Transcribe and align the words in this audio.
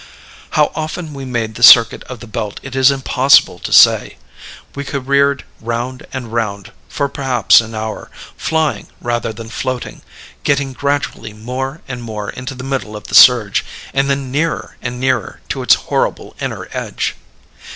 "How 0.57 0.71
often 0.73 1.13
we 1.13 1.25
made 1.25 1.53
the 1.53 1.61
circuit 1.61 2.03
of 2.05 2.21
the 2.21 2.25
belt 2.25 2.59
it 2.63 2.75
is 2.75 2.89
impossible 2.89 3.59
to 3.59 3.71
say. 3.71 4.17
We 4.73 4.83
careered 4.83 5.45
round 5.59 6.07
and 6.11 6.33
round 6.33 6.71
for 6.89 7.07
perhaps 7.07 7.61
an 7.61 7.75
hour, 7.75 8.09
flying 8.35 8.87
rather 8.99 9.31
than 9.31 9.49
floating, 9.49 10.01
getting 10.41 10.73
gradually 10.73 11.33
more 11.33 11.81
and 11.87 12.01
more 12.01 12.31
into 12.31 12.55
the 12.55 12.63
middle 12.63 12.95
of 12.95 13.09
the 13.09 13.13
surge, 13.13 13.63
and 13.93 14.09
then 14.09 14.31
nearer 14.31 14.75
and 14.81 14.99
nearer 14.99 15.39
to 15.49 15.61
its 15.61 15.75
horrible 15.75 16.35
inner 16.39 16.67
edge. 16.71 17.13